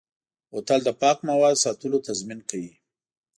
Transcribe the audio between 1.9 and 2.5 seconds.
تضمین